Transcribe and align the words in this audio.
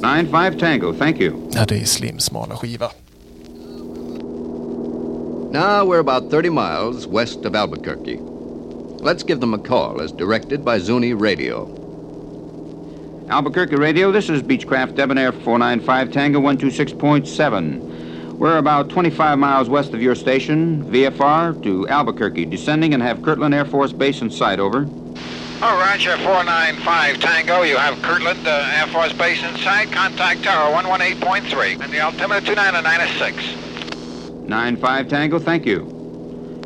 Nine 0.00 0.26
five 0.30 0.56
Tango, 0.58 0.92
thank 0.92 1.18
you. 1.20 1.48
Ja, 1.52 1.64
det 1.64 1.80
är 1.80 1.84
Slims 1.84 2.24
smala 2.24 2.54
skiva. 2.56 2.90
Now 5.52 5.84
we're 5.84 6.00
about 6.00 6.30
30 6.30 6.50
miles 6.50 7.06
west 7.06 7.44
of 7.44 7.54
Albuquerque. 7.54 8.18
Let's 9.00 9.22
give 9.22 9.40
them 9.40 9.54
a 9.54 9.58
call 9.58 10.00
as 10.00 10.12
directed 10.12 10.64
by 10.64 10.78
Zuni 10.78 11.14
Radio. 11.14 11.68
Albuquerque 13.28 13.76
Radio, 13.76 14.12
this 14.12 14.28
is 14.30 14.42
Beechcraft 14.42 14.94
Debonair 14.96 15.32
495 15.32 16.12
Tango 16.12 16.40
126.7. 16.40 18.13
We're 18.38 18.58
about 18.58 18.90
25 18.90 19.38
miles 19.38 19.68
west 19.68 19.94
of 19.94 20.02
your 20.02 20.16
station, 20.16 20.84
VFR 20.90 21.62
to 21.62 21.88
Albuquerque, 21.88 22.46
descending 22.46 22.92
and 22.92 23.00
have 23.02 23.22
Kirtland 23.22 23.54
Air 23.54 23.64
Force 23.64 23.92
Base 23.92 24.22
in 24.22 24.30
sight, 24.30 24.58
over. 24.58 24.88
Oh, 25.62 25.78
Roger, 25.78 26.16
495 26.18 27.20
Tango. 27.20 27.62
You 27.62 27.76
have 27.76 28.02
Kirtland 28.02 28.44
uh, 28.46 28.72
Air 28.74 28.88
Force 28.88 29.12
Base 29.12 29.40
in 29.42 29.56
sight. 29.58 29.92
Contact 29.92 30.42
tower 30.42 30.74
118.3. 30.74 31.80
And 31.80 31.92
the 31.92 32.00
altimeter 32.00 32.44
299 32.44 34.48
95 34.48 35.08
Tango, 35.08 35.38
thank 35.38 35.64
you. 35.64 35.92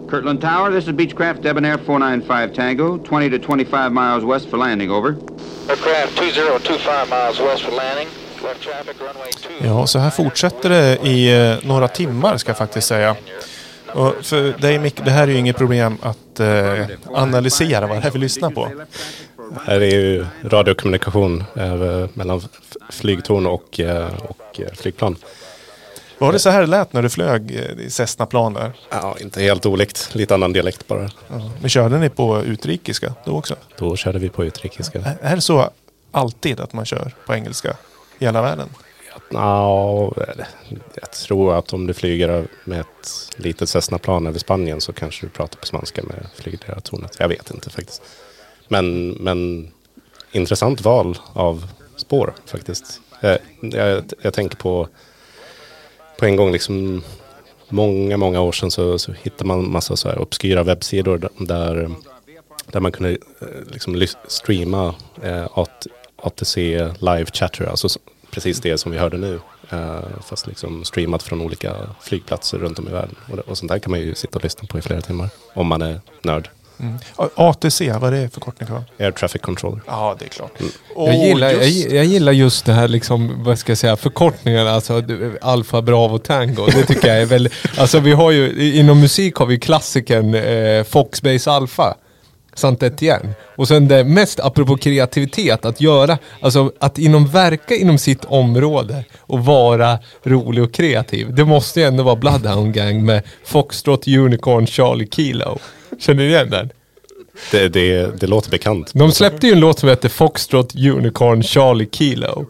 Kirtland 0.09 0.41
Tower, 0.41 0.71
this 0.71 0.89
is 0.89 0.95
Beechcraft 0.95 1.43
Debonair 1.43 1.77
495 1.77 2.55
Tango, 2.55 2.97
20 2.97 3.29
to 3.29 3.39
25 3.39 3.93
miles 3.93 4.25
west 4.25 4.49
for 4.49 4.57
landing, 4.57 4.91
over. 4.91 5.11
Aircraft 5.69 6.17
2025 6.17 7.11
miles 7.11 7.39
west 7.39 7.63
for 7.63 7.73
landing. 7.73 8.09
Left 8.43 8.63
traffic 8.63 9.01
runway 9.01 9.33
2. 9.61 9.67
Ja, 9.67 9.87
så 9.87 9.99
här 9.99 10.11
fortsätter 10.11 10.69
det 10.69 10.99
i 11.03 11.51
eh, 11.51 11.57
några 11.69 11.89
timmar 11.89 12.37
ska 12.37 12.51
jag 12.51 12.59
faktiskt 12.59 12.87
säga. 12.89 13.17
Och 13.95 14.15
för 14.23 14.59
dig 14.59 14.79
Mick, 14.79 15.05
det 15.05 15.11
här 15.11 15.23
är 15.23 15.27
ju 15.33 15.39
inget 15.39 15.57
problem 15.57 15.99
att 16.03 16.41
eh, 16.41 16.87
analysera 17.13 17.87
vad 17.87 18.03
det 18.03 18.07
är 18.07 18.11
vi 18.11 18.19
lyssnar 18.19 18.51
på. 18.51 18.71
Här 19.65 19.81
är 19.81 19.91
ju 19.91 20.27
radiokommunikation 20.45 21.45
eh, 21.57 22.09
mellan 22.15 22.41
flygtorn 22.91 23.47
och, 23.47 23.81
eh, 23.81 24.09
och 24.29 24.61
eh, 24.61 24.73
flygplan. 24.73 25.17
Var 26.19 26.33
det 26.33 26.39
så 26.39 26.51
här 26.51 26.61
det 26.61 26.67
lät 26.67 26.93
när 26.93 27.03
du 27.03 27.09
flög 27.09 27.57
eh, 27.57 27.87
i 27.87 27.91
Cessna-plan 27.91 28.55
där? 28.55 28.73
Ja, 28.91 29.17
inte 29.21 29.43
helt 29.43 29.67
olikt. 29.67 30.11
Lite 30.13 30.35
annan 30.35 30.53
dialekt 30.53 30.87
bara. 30.87 31.11
Ja. 31.29 31.51
Men 31.61 31.71
körde 31.71 31.99
ni 31.99 32.09
på 32.09 32.43
utrikiska 32.43 33.15
då 33.25 33.33
också? 33.39 33.57
Då 33.79 33.97
körde 33.97 34.19
vi 34.19 34.29
på 34.29 34.45
utrikiska. 34.45 35.01
Är 35.21 35.35
det 35.35 35.43
så 35.43 35.71
alltid 36.11 36.61
att 36.61 36.73
man 36.73 36.85
kör 36.85 37.13
på 37.27 37.35
engelska 37.35 37.77
i 38.19 38.25
hela 38.25 38.43
världen? 38.43 38.69
Ja, 39.31 40.13
jag 40.95 41.11
tror 41.13 41.55
att 41.59 41.73
om 41.73 41.87
du 41.87 41.95
flyger 41.95 42.47
med 42.65 42.81
ett 42.81 43.31
litet 43.37 43.69
Cessna-plan 43.69 44.27
över 44.27 44.39
Spanien 44.39 44.81
så 44.81 44.93
kanske 44.93 45.27
du 45.27 45.31
pratar 45.31 45.59
på 45.59 45.67
spanska 45.67 46.03
med 46.03 46.27
flygledartornet. 46.35 47.17
Jag 47.19 47.29
vet 47.29 47.51
inte 47.51 47.71
faktiskt. 47.71 48.03
Men, 48.69 49.09
men 49.11 49.71
intressant 50.33 50.81
val 50.81 51.19
av 51.33 51.67
spår 51.97 52.35
faktiskt. 52.47 53.01
Jag, 53.21 53.39
jag, 53.61 54.05
jag 54.23 54.35
tänker 54.35 54.57
på 54.57 54.89
på 56.19 56.25
en 56.27 56.37
gång 56.37 56.53
liksom 56.53 57.03
många, 57.69 58.17
många 58.17 58.41
år 58.41 58.53
sedan 58.53 58.71
så, 58.71 58.99
så 58.99 59.13
hittade 59.13 59.45
man 59.45 59.71
massa 59.71 59.97
så 59.97 60.09
här 60.09 60.19
obskyra 60.19 60.63
webbsidor 60.63 61.19
där- 61.39 61.91
där, 62.73 62.81
man 62.81 62.93
kunde 62.93 63.11
eh, 63.11 63.17
liksom 63.67 64.07
streama 64.29 64.95
eh, 65.23 65.45
ATC 66.23 66.57
live 66.99 67.27
chatter, 67.33 67.65
alltså 67.67 67.89
precis 68.31 68.61
det 68.61 68.79
som 68.79 68.93
vi 68.93 68.99
hörde 68.99 69.17
nu. 69.17 69.41
Eh, 69.71 69.99
fast 70.29 70.47
liksom 70.47 70.85
streamat 70.85 71.23
från 71.23 71.41
olika 71.41 71.75
flygplatser 72.01 72.59
runt 72.59 72.79
om 72.79 72.89
i 72.89 72.93
världen. 72.93 73.15
Och, 73.33 73.39
och 73.39 73.59
sånt 73.59 73.73
där 73.73 73.79
kan 73.79 73.91
man 73.91 74.01
ju 74.01 74.15
sitta 74.15 74.39
och 74.39 74.45
lyssna 74.45 74.69
på 74.69 74.79
i 74.79 74.83
flera 74.83 75.01
timmar. 75.01 75.29
Om 75.55 75.67
man 75.67 75.83
är 75.83 76.01
nörd. 76.23 76.49
A- 77.17 77.29
ATC, 77.35 77.81
vad 78.01 78.15
är 78.15 78.21
det 78.23 78.29
förkortning 78.29 78.67
för? 78.69 78.83
Air 79.05 79.11
Traffic 79.13 79.43
Controller. 79.43 79.81
Ja, 79.87 80.17
det 80.19 80.25
är 80.25 80.29
klart. 80.29 80.51
Jag 80.97 81.15
gillar, 81.17 81.51
jag, 81.51 81.69
just- 81.69 81.91
jag 81.91 82.05
gillar 82.05 82.33
just 82.33 82.65
det 82.67 82.73
här 82.73 82.89
liksom, 82.89 83.45
vad 83.45 83.59
ska 83.59 83.71
jag 83.71 83.79
säga, 83.79 83.97
förkortningarna, 83.97 84.71
alltså 84.71 85.03
Alfa, 85.41 85.83
Bravo, 85.83 86.19
Tango. 86.19 86.67
Det 86.67 86.87
tycker 86.87 87.09
jag 87.09 87.23
är 87.23 87.27
väldigt, 87.27 87.53
alltså 87.79 87.99
vi 88.01 88.13
har 88.13 88.31
ju, 88.31 88.73
inom 88.79 89.01
musik 89.01 89.35
har 89.35 89.47
vi 89.47 89.59
klassikern 89.59 90.35
eh, 90.35 90.85
Foxbase 90.85 91.51
Alpha. 91.51 91.95
Saint 92.59 92.83
Etienne. 92.83 93.35
Och 93.57 93.69
sen 93.69 93.89
det 93.89 94.05
mest 94.05 94.41
apropå 94.41 94.77
kreativitet, 94.77 95.65
att 95.65 95.81
göra, 95.81 96.19
alltså 96.41 96.73
att 96.79 96.99
inom 96.99 97.27
verka 97.27 97.75
inom 97.75 97.99
sitt 97.99 98.25
område 98.25 99.05
och 99.21 99.45
vara 99.45 99.99
rolig 100.23 100.65
och 100.65 100.75
kreativ. 100.75 101.35
Det 101.35 101.45
måste 101.45 101.81
ju 101.81 101.87
ändå 101.87 102.03
vara 102.03 102.17
Bloodhound 102.17 102.75
Gang 102.75 103.05
med 103.05 103.23
Foxtrot, 103.45 104.09
Unicorn, 104.09 104.67
Charlie 104.67 105.09
Kilo. 105.11 105.59
Känner 105.99 106.23
ni 106.23 106.29
igen 106.29 106.51
den? 106.51 106.71
Det, 107.51 107.69
det, 107.69 108.21
det 108.21 108.27
låter 108.27 108.51
bekant. 108.51 108.91
De 108.95 109.13
släppte 109.13 109.47
ju 109.47 109.53
en 109.53 109.61
låt 109.61 109.79
som 109.79 109.89
heter 109.89 110.09
Foxtrot 110.09 110.75
Unicorn 110.75 111.43
Charlie 111.43 111.89
Kilo. 111.93 112.47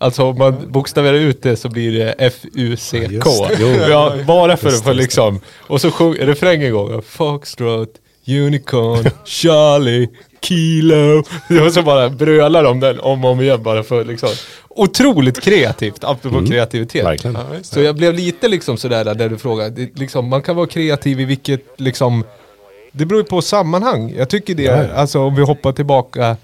Alltså 0.00 0.24
om 0.24 0.38
man 0.38 0.72
bokstaverar 0.72 1.14
ut 1.16 1.42
det 1.42 1.56
så 1.56 1.68
blir 1.68 1.98
det 1.98 2.14
F-U-C-K. 2.18 3.30
Ja, 3.88 4.14
bara 4.26 4.56
för 4.56 4.68
att 4.68 4.84
få 4.84 4.92
liksom. 4.92 5.40
Och 5.56 5.80
så 5.80 5.90
sjung 5.90 6.14
refrängen 6.14 6.66
igång. 6.66 7.02
Foxtrot 7.02 7.94
Unicorn 8.28 9.10
Charlie 9.24 10.08
Kilo. 10.40 11.18
Och 11.66 11.72
så 11.72 11.82
bara 11.82 12.10
brölar 12.10 12.64
de 12.64 12.80
den 12.80 13.00
om 13.00 13.24
och 13.24 13.30
om 13.30 13.40
igen 13.40 13.62
bara 13.62 13.82
för 13.82 14.04
liksom. 14.04 14.28
Otroligt 14.68 15.40
kreativt, 15.40 16.04
apropå 16.04 16.46
kreativitet. 16.46 17.04
Verkligen. 17.04 17.34
Ja. 17.34 17.58
Så 17.62 17.80
jag 17.80 17.96
blev 17.96 18.14
lite 18.14 18.48
liksom 18.48 18.76
sådär 18.76 19.14
där 19.14 19.28
du 19.28 19.38
frågar. 19.38 19.70
Det, 19.70 19.98
liksom, 19.98 20.28
man 20.28 20.42
kan 20.42 20.56
vara 20.56 20.66
kreativ 20.66 21.20
i 21.20 21.24
vilket 21.24 21.64
liksom 21.76 22.24
det 22.92 23.06
beror 23.06 23.20
ju 23.20 23.24
på 23.24 23.42
sammanhang. 23.42 24.14
Jag 24.16 24.28
tycker 24.28 24.54
det, 24.54 24.62
Ja, 24.62 24.92
alltså 24.94 25.20
om 25.20 25.34
vi 25.34 25.42
hoppar 25.42 25.72
tillbaka. 25.72 26.36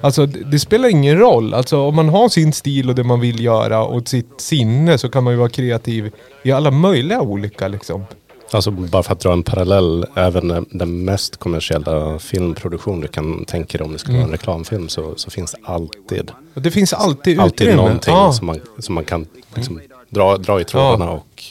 Alltså 0.00 0.26
det, 0.26 0.44
det 0.44 0.58
spelar 0.58 0.88
ingen 0.88 1.18
roll. 1.18 1.54
Alltså 1.54 1.80
om 1.80 1.94
man 1.94 2.08
har 2.08 2.28
sin 2.28 2.52
stil 2.52 2.88
och 2.88 2.94
det 2.94 3.04
man 3.04 3.20
vill 3.20 3.44
göra 3.44 3.84
och 3.84 4.08
sitt 4.08 4.40
sinne 4.40 4.98
så 4.98 5.08
kan 5.08 5.24
man 5.24 5.32
ju 5.32 5.38
vara 5.38 5.48
kreativ 5.48 6.10
i 6.42 6.52
alla 6.52 6.70
möjliga 6.70 7.20
olika 7.20 7.68
liksom. 7.68 8.04
Alltså 8.54 8.70
bara 8.70 9.02
för 9.02 9.12
att 9.12 9.20
dra 9.20 9.32
en 9.32 9.42
parallell, 9.42 10.06
även 10.16 10.50
eh, 10.50 10.62
den 10.70 11.04
mest 11.04 11.36
kommersiella 11.36 12.18
filmproduktion 12.18 13.00
du 13.00 13.08
kan 13.08 13.44
tänka 13.44 13.78
dig 13.78 13.84
om 13.84 13.92
det 13.92 13.98
skulle 13.98 14.16
vara 14.16 14.26
en 14.26 14.32
reklamfilm 14.32 14.88
så, 14.88 15.14
så 15.16 15.30
finns 15.30 15.52
det 15.52 15.58
alltid, 15.64 16.30
Och 16.54 16.62
det 16.62 16.70
finns 16.70 16.92
alltid, 16.92 17.40
alltid 17.40 17.66
utrymme. 17.66 17.82
någonting 17.82 18.14
Ja. 18.14 18.32
som, 18.32 18.46
man, 18.46 18.60
som 18.78 18.94
man 18.94 19.04
kan 19.04 19.26
liksom 19.54 19.80
dra, 20.10 20.36
dra 20.36 20.60
i 20.60 20.64
trådarna 20.64 21.10
och 21.10 21.42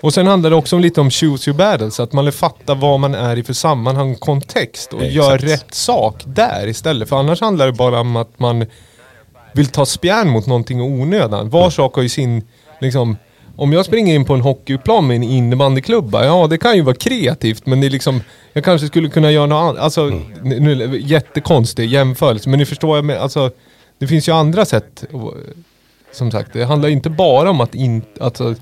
Och 0.00 0.14
sen 0.14 0.26
handlar 0.26 0.50
det 0.50 0.56
också 0.56 0.76
om 0.76 0.82
lite 0.82 1.00
om 1.00 1.10
choose 1.10 1.50
your 1.50 1.58
battles. 1.58 2.00
Att 2.00 2.12
man 2.12 2.32
fattar 2.32 2.74
vad 2.74 3.00
man 3.00 3.14
är 3.14 3.36
i 3.38 3.42
för 3.42 3.52
sammanhang, 3.52 4.14
kontext 4.14 4.92
och 4.92 5.02
Exakt. 5.02 5.14
gör 5.14 5.38
rätt 5.38 5.74
sak 5.74 6.22
där 6.26 6.66
istället. 6.68 7.08
För 7.08 7.16
annars 7.16 7.40
handlar 7.40 7.66
det 7.66 7.72
bara 7.72 8.00
om 8.00 8.16
att 8.16 8.38
man 8.38 8.66
vill 9.54 9.66
ta 9.66 9.86
spjärn 9.86 10.28
mot 10.28 10.46
någonting 10.46 10.80
onödan. 10.82 11.50
Var 11.50 11.70
sak 11.70 11.94
har 11.94 12.02
ju 12.02 12.08
sin, 12.08 12.42
liksom, 12.80 13.16
om 13.56 13.72
jag 13.72 13.84
springer 13.84 14.14
in 14.14 14.24
på 14.24 14.34
en 14.34 14.40
hockeyplan 14.40 15.06
med 15.06 15.16
en 15.16 15.22
innebandyklubba, 15.22 16.24
ja 16.24 16.46
det 16.46 16.58
kan 16.58 16.76
ju 16.76 16.82
vara 16.82 16.94
kreativt 16.94 17.66
men 17.66 17.80
det 17.80 17.86
är 17.86 17.90
liksom, 17.90 18.20
jag 18.52 18.64
kanske 18.64 18.86
skulle 18.86 19.08
kunna 19.08 19.30
göra 19.30 19.46
något 19.46 19.62
annat. 19.62 19.78
Alltså, 19.78 20.20
nu, 20.42 20.60
nu, 20.60 21.00
jättekonstig 21.00 21.88
jämförelse, 21.88 22.48
men 22.48 22.58
ni 22.58 22.66
förstår 22.66 22.96
jag 22.96 23.04
menar. 23.04 23.20
Alltså, 23.20 23.50
det 23.98 24.06
finns 24.06 24.28
ju 24.28 24.32
andra 24.32 24.64
sätt. 24.64 25.04
Som 26.12 26.30
sagt, 26.30 26.52
det 26.52 26.64
handlar 26.64 26.88
ju 26.88 26.94
inte 26.94 27.10
bara 27.10 27.50
om 27.50 27.60
att 27.60 27.74
in, 27.74 28.02
alltså, 28.20 28.54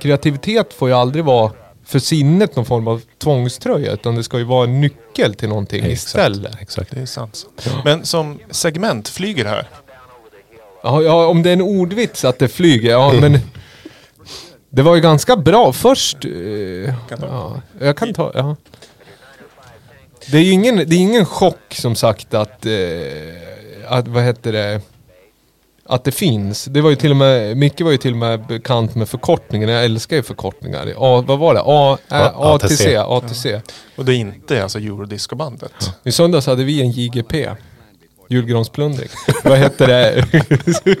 kreativitet 0.00 0.74
får 0.74 0.88
ju 0.88 0.94
aldrig 0.94 1.24
vara 1.24 1.52
för 1.84 1.98
sinnet 1.98 2.56
någon 2.56 2.64
form 2.64 2.88
av 2.88 3.02
tvångströja, 3.18 3.92
utan 3.92 4.14
det 4.14 4.22
ska 4.22 4.38
ju 4.38 4.44
vara 4.44 4.64
en 4.64 4.80
nyckel 4.80 5.34
till 5.34 5.48
någonting 5.48 5.86
istället. 5.86 6.60
Exakt. 6.60 6.90
Det 6.90 7.00
är 7.00 7.06
sant. 7.06 7.46
Men 7.84 8.04
som 8.04 8.38
segment 8.50 9.08
flyger 9.08 9.44
här. 9.44 9.68
Ja, 10.82 11.02
ja, 11.02 11.26
om 11.26 11.42
det 11.42 11.48
är 11.48 11.52
en 11.52 11.62
ordvits 11.62 12.24
att 12.24 12.38
det 12.38 12.48
flyger, 12.48 12.90
ja 12.90 13.12
men 13.20 13.40
det 14.70 14.82
var 14.82 14.94
ju 14.94 15.00
ganska 15.00 15.36
bra 15.36 15.72
först. 15.72 16.24
eh, 16.24 16.94
ja, 17.20 17.60
jag 17.80 17.96
kan 17.96 18.14
ta, 18.14 18.32
ja. 18.34 18.56
Det 20.30 20.38
är 20.38 20.42
ju 20.42 20.50
ingen, 20.52 20.76
det 20.76 20.94
är 20.94 20.98
ingen 20.98 21.26
chock 21.26 21.74
som 21.74 21.94
sagt 21.94 22.34
att, 22.34 22.66
eh, 22.66 22.72
att, 23.88 24.08
vad 24.08 24.22
heter 24.22 24.52
det, 24.52 24.80
att 25.86 26.04
det 26.04 26.12
finns. 26.12 26.64
Det 26.64 26.80
var 26.80 26.90
ju 26.90 26.96
till 26.96 27.10
och 27.10 27.16
med, 27.16 27.56
Micke 27.56 27.80
var 27.80 27.90
ju 27.90 27.96
till 27.96 28.12
och 28.12 28.18
med 28.18 28.46
bekant 28.46 28.94
med 28.94 29.08
förkortningen, 29.08 29.68
jag 29.68 29.84
älskar 29.84 30.16
ju 30.16 30.22
förkortningar. 30.22 30.94
A, 30.96 31.24
vad 31.26 31.38
var 31.38 31.54
det? 31.54 31.60
A, 31.64 31.98
Ä, 32.08 32.30
Ja, 32.34 32.54
ATC, 32.54 32.96
ATC. 32.96 32.96
ATC. 32.96 33.46
Och 33.96 34.04
det 34.04 34.12
är 34.14 34.16
inte 34.16 34.62
alltså 34.62 34.78
Eurodiscobandet. 34.78 35.72
I 36.04 36.12
söndags 36.12 36.46
hade 36.46 36.64
vi 36.64 36.80
en 36.80 36.90
JGP. 36.90 37.50
Julgransplundring. 38.30 39.08
Vad 39.44 39.58
hette 39.58 39.86
det? 39.86 40.26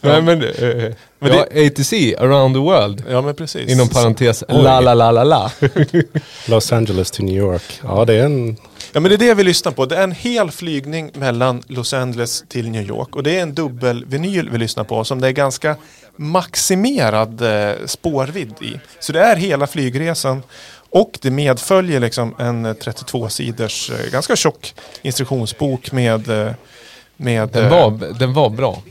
Nej 0.00 0.22
men, 0.22 0.42
eh, 0.42 0.92
Men 1.28 1.38
ja, 1.38 1.66
ATC, 1.66 2.14
around 2.18 2.54
the 2.54 2.60
world. 2.60 3.04
Ja 3.10 3.22
men 3.22 3.34
precis. 3.34 3.70
Inom 3.70 3.88
parentes, 3.88 4.44
Oj. 4.48 4.62
la 4.62 4.80
la 4.80 4.94
la 4.94 5.10
la 5.10 5.24
la. 5.24 5.50
Los 6.46 6.72
Angeles 6.72 7.10
till 7.10 7.24
New 7.24 7.36
York. 7.36 7.80
Ja, 7.82 8.04
det 8.04 8.14
är 8.14 8.24
en... 8.24 8.56
Ja 8.92 9.00
men 9.00 9.08
det 9.10 9.14
är 9.14 9.28
det 9.28 9.34
vi 9.34 9.44
lyssnar 9.44 9.72
på. 9.72 9.86
Det 9.86 9.96
är 9.96 10.02
en 10.02 10.12
hel 10.12 10.50
flygning 10.50 11.10
mellan 11.14 11.62
Los 11.66 11.94
Angeles 11.94 12.44
till 12.48 12.70
New 12.70 12.88
York. 12.88 13.16
Och 13.16 13.22
det 13.22 13.38
är 13.38 13.42
en 13.42 13.54
dubbel 13.54 14.04
vinyl 14.04 14.50
vi 14.50 14.58
lyssnar 14.58 14.84
på 14.84 15.04
som 15.04 15.20
det 15.20 15.28
är 15.28 15.32
ganska 15.32 15.76
maximerad 16.16 17.42
eh, 17.42 17.76
spårvidd 17.86 18.54
i. 18.60 18.80
Så 19.00 19.12
det 19.12 19.20
är 19.20 19.36
hela 19.36 19.66
flygresan. 19.66 20.42
Och 20.90 21.18
det 21.22 21.30
medföljer 21.30 22.00
liksom 22.00 22.34
en 22.38 22.66
32-sidors 22.66 23.90
eh, 23.92 24.10
ganska 24.10 24.36
tjock 24.36 24.74
instruktionsbok 25.02 25.92
med, 25.92 26.28
eh, 26.28 26.52
med, 27.16 27.48
Den 27.48 27.64
eh, 27.64 27.70
var, 27.70 28.18
den 28.18 28.32
var 28.32 28.50
bra. 28.50 28.82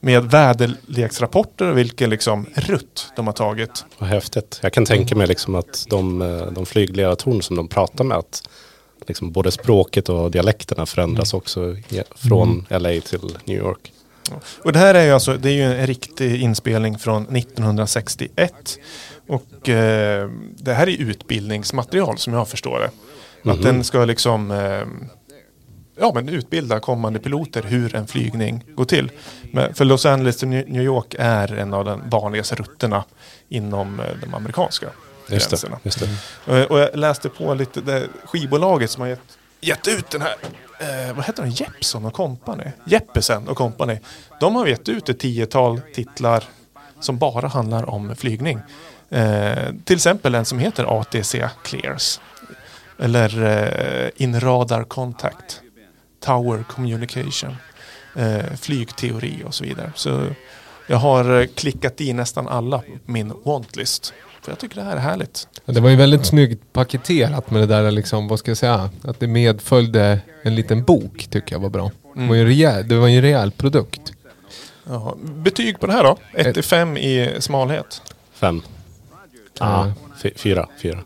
Med 0.00 0.24
väderleksrapporter 0.30 1.70
och 1.70 1.78
vilken 1.78 2.10
liksom 2.10 2.46
rutt 2.54 3.12
de 3.16 3.26
har 3.26 3.34
tagit. 3.34 3.84
Vad 3.98 4.08
häftigt. 4.10 4.58
Jag 4.62 4.72
kan 4.72 4.84
tänka 4.84 5.16
mig 5.16 5.26
liksom 5.26 5.54
att 5.54 5.86
de, 5.90 6.22
eh, 6.22 6.46
de 6.52 6.66
flygledartorn 6.66 7.42
som 7.42 7.56
de 7.56 7.68
pratar 7.68 8.04
med, 8.04 8.16
att 8.18 8.42
liksom 9.06 9.32
både 9.32 9.50
språket 9.50 10.08
och 10.08 10.30
dialekterna 10.30 10.86
förändras 10.86 11.34
också 11.34 11.76
i- 11.88 12.02
från 12.16 12.66
LA 12.70 13.00
till 13.00 13.36
New 13.44 13.56
York. 13.58 13.92
Och 14.64 14.72
det 14.72 14.78
här 14.78 14.94
är 14.94 15.04
ju 15.04 15.10
alltså, 15.12 15.36
det 15.36 15.48
är 15.48 15.52
ju 15.52 15.62
en 15.62 15.86
riktig 15.86 16.42
inspelning 16.42 16.98
från 16.98 17.22
1961. 17.36 18.78
Och 19.28 19.68
eh, 19.68 20.30
det 20.58 20.74
här 20.74 20.86
är 20.88 20.96
utbildningsmaterial 21.00 22.18
som 22.18 22.32
jag 22.32 22.48
förstår 22.48 22.78
det. 22.80 22.90
Att 23.50 23.62
den 23.62 23.84
ska 23.84 24.04
liksom 24.04 24.50
eh, 24.50 24.80
ja, 26.00 26.12
men 26.14 26.28
utbilda 26.28 26.80
kommande 26.80 27.18
piloter 27.18 27.62
hur 27.62 27.94
en 27.94 28.06
flygning 28.06 28.64
går 28.74 28.84
till. 28.84 29.10
Men 29.52 29.74
för 29.74 29.84
Los 29.84 30.06
Angeles 30.06 30.36
till 30.36 30.48
New 30.48 30.82
York 30.82 31.14
är 31.18 31.52
en 31.54 31.74
av 31.74 31.84
de 31.84 32.02
vanligaste 32.10 32.54
rutterna 32.54 33.04
inom 33.48 34.00
eh, 34.00 34.06
de 34.22 34.34
amerikanska 34.34 34.86
Just 34.86 35.50
det. 35.50 35.50
gränserna. 35.50 35.78
Just 35.82 36.00
det. 36.00 36.08
Och, 36.64 36.70
och 36.70 36.78
jag 36.78 36.96
läste 36.96 37.28
på 37.28 37.54
lite, 37.54 37.80
det 37.80 38.08
skivbolaget 38.24 38.90
som 38.90 39.00
har 39.00 39.08
gett, 39.08 39.38
gett 39.60 39.88
ut 39.88 40.10
den 40.10 40.22
här, 40.22 40.34
eh, 40.80 41.16
vad 41.16 41.24
heter 41.24 41.42
de, 41.42 41.48
Jeppson 41.48 42.04
och 42.04 42.14
Company? 42.14 42.64
Jeppesen 42.84 43.48
och 43.48 43.56
Company. 43.56 43.98
De 44.40 44.54
har 44.54 44.66
gett 44.66 44.88
ut 44.88 45.08
ett 45.08 45.18
tiotal 45.18 45.80
titlar 45.94 46.44
som 47.00 47.18
bara 47.18 47.48
handlar 47.48 47.90
om 47.90 48.16
flygning. 48.16 48.60
Eh, 49.10 49.72
till 49.84 49.96
exempel 49.96 50.34
en 50.34 50.44
som 50.44 50.58
heter 50.58 51.00
ATC 51.00 51.48
Clears. 51.64 52.20
Eller 52.98 53.42
eh, 53.42 54.10
In 54.16 54.40
Radar 54.40 54.84
Contact. 54.84 55.60
Tower 56.20 56.64
Communication. 56.68 57.56
Eh, 58.16 58.44
flygteori 58.60 59.42
och 59.46 59.54
så 59.54 59.64
vidare. 59.64 59.92
Så 59.94 60.26
jag 60.86 60.96
har 60.96 61.40
eh, 61.40 61.46
klickat 61.46 62.00
i 62.00 62.12
nästan 62.12 62.48
alla 62.48 62.78
på 62.78 62.84
min 63.12 63.32
wantlist. 63.44 64.12
För 64.42 64.52
jag 64.52 64.58
tycker 64.58 64.76
det 64.76 64.82
här 64.82 64.96
är 64.96 65.00
härligt. 65.00 65.48
Ja, 65.64 65.72
Det 65.72 65.80
var 65.80 65.90
ju 65.90 65.96
väldigt 65.96 66.26
snyggt 66.26 66.72
paketerat 66.72 67.50
med 67.50 67.62
det 67.62 67.66
där 67.66 67.90
liksom, 67.90 68.28
vad 68.28 68.38
ska 68.38 68.50
jag 68.50 68.58
säga, 68.58 68.90
att 69.04 69.20
det 69.20 69.26
medföljde 69.26 70.20
en 70.42 70.54
liten 70.54 70.84
bok 70.84 71.26
tycker 71.30 71.54
jag 71.54 71.60
var 71.60 71.70
bra. 71.70 71.90
Det 72.14 72.26
var 72.28 72.34
ju 72.34 72.40
en 72.40 72.46
rejäl, 72.46 72.88
det 72.88 72.96
var 72.96 73.08
ju 73.08 73.16
en 73.16 73.22
rejäl 73.22 73.50
produkt. 73.50 74.12
Jaha. 74.84 75.14
Betyg 75.22 75.80
på 75.80 75.86
det 75.86 75.92
här 75.92 76.04
då? 76.04 76.18
1 76.34 76.54
till 76.54 76.62
5 76.64 76.96
i 76.96 77.36
smalhet? 77.40 78.02
Fem. 78.32 78.62
Ja. 79.58 79.92
Fy- 80.22 80.34
Fyra. 80.36 80.68
Fyra. 80.82 80.98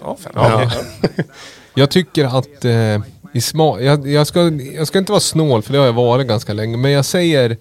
Ja, 0.00 0.16
fem. 0.20 0.32
Ja. 0.34 0.70
Jag 1.74 1.90
tycker 1.90 2.38
att 2.38 2.64
eh, 2.64 3.02
i 3.34 3.40
smal, 3.40 3.84
jag, 3.84 4.08
jag, 4.08 4.26
ska, 4.26 4.40
jag 4.50 4.86
ska 4.86 4.98
inte 4.98 5.12
vara 5.12 5.20
snål 5.20 5.62
för 5.62 5.72
det 5.72 5.78
har 5.78 5.86
jag 5.86 5.92
varit 5.92 6.26
ganska 6.26 6.52
länge, 6.52 6.76
men 6.76 6.90
jag 6.90 7.04
säger 7.04 7.56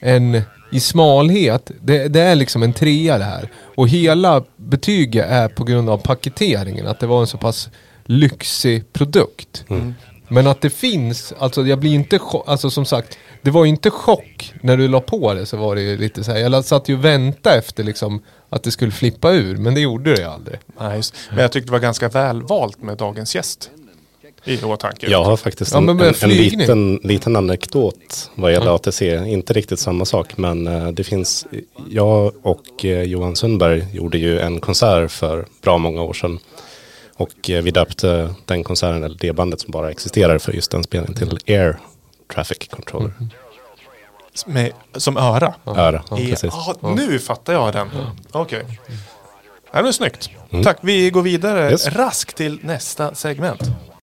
en 0.00 0.42
i 0.72 0.80
smalhet, 0.80 1.70
det, 1.80 2.08
det 2.08 2.20
är 2.20 2.34
liksom 2.34 2.62
en 2.62 2.72
trea 2.72 3.18
det 3.18 3.24
här. 3.24 3.48
Och 3.76 3.88
hela 3.88 4.44
betyget 4.56 5.26
är 5.28 5.48
på 5.48 5.64
grund 5.64 5.90
av 5.90 5.98
paketeringen, 5.98 6.86
att 6.86 7.00
det 7.00 7.06
var 7.06 7.20
en 7.20 7.26
så 7.26 7.38
pass 7.38 7.68
lyxig 8.04 8.92
produkt. 8.92 9.64
Men 10.28 10.46
att 10.46 10.60
det 10.60 10.70
finns, 10.70 11.32
alltså 11.38 11.66
jag 11.66 11.78
blir 11.78 11.94
inte 11.94 12.18
alltså 12.46 12.70
som 12.70 12.84
sagt, 12.84 13.18
det 13.42 13.50
var 13.50 13.64
ju 13.64 13.70
inte 13.70 13.90
chock 13.90 14.54
när 14.60 14.76
du 14.76 14.88
la 14.88 15.00
på 15.00 15.34
det 15.34 15.46
så 15.46 15.56
var 15.56 15.74
det 15.74 15.82
ju 15.82 15.98
lite 15.98 16.24
så 16.24 16.32
här, 16.32 16.38
jag 16.38 16.64
satt 16.64 16.88
ju 16.88 16.94
och 16.94 17.04
väntade 17.04 17.56
efter 17.56 17.84
liksom 17.84 18.22
att 18.48 18.62
det 18.62 18.70
skulle 18.70 18.92
flippa 18.92 19.32
ur, 19.32 19.56
men 19.56 19.74
det 19.74 19.80
gjorde 19.80 20.14
det 20.14 20.20
ju 20.20 20.26
aldrig. 20.26 20.58
Nej, 20.80 20.96
just. 20.96 21.14
Men 21.30 21.38
jag 21.38 21.52
tyckte 21.52 21.68
det 21.68 21.72
var 21.72 21.78
ganska 21.78 22.08
väl 22.08 22.42
valt 22.42 22.82
med 22.82 22.96
dagens 22.96 23.34
gäst. 23.34 23.70
I 24.46 24.62
åtanke. 24.64 25.10
Jag 25.10 25.24
har 25.24 25.36
faktiskt 25.36 25.72
Ja, 25.72 25.78
en, 25.78 25.84
men 25.84 25.96
med 25.96 26.06
en, 26.08 26.14
en 26.30 26.36
liten, 26.36 27.00
liten 27.02 27.36
anekdot 27.36 28.30
vad 28.34 28.52
gäller 28.52 28.74
ATC. 28.74 29.02
Inte 29.26 29.52
riktigt 29.52 29.78
samma 29.80 30.04
sak, 30.04 30.36
men 30.36 30.66
eh, 30.66 30.88
det 30.88 31.04
finns... 31.04 31.46
Jag 31.90 32.32
och 32.42 32.84
eh, 32.84 33.02
Johan 33.02 33.36
Sundberg 33.36 33.86
gjorde 33.92 34.18
ju 34.18 34.40
en 34.40 34.60
konsert 34.60 35.10
för 35.10 35.46
bra 35.62 35.78
många 35.78 36.02
år 36.02 36.12
sedan. 36.12 36.38
Och 37.16 37.50
eh, 37.50 37.62
vi 37.62 37.70
döpte 37.70 38.34
den 38.44 38.64
konserten, 38.64 39.04
eller 39.04 39.16
det 39.20 39.32
bandet 39.32 39.60
som 39.60 39.70
bara 39.70 39.90
existerar 39.90 40.38
för 40.38 40.52
just 40.52 40.70
den 40.70 40.84
spelningen, 40.84 41.14
till 41.14 41.38
Air 41.54 41.78
Traffic 42.34 42.58
Controller. 42.70 43.12
Med, 44.46 44.72
som 44.96 45.16
öra. 45.16 45.54
Öra, 45.66 46.02
ja, 46.10 46.16
precis. 46.16 46.54
ah, 46.54 46.74
nu 46.96 47.18
fattar 47.18 47.52
jag 47.52 47.72
den. 47.72 47.88
Okej. 48.32 48.62
Det 49.72 49.78
här 49.82 49.88
är 49.88 49.92
snyggt. 49.92 50.30
Tack, 50.64 50.76
vi 50.80 51.10
går 51.10 51.22
vidare 51.22 51.70
Yes. 51.70 51.88
raskt 51.88 52.36
till 52.36 52.58
nästa 52.62 53.14
segment. 53.14 53.60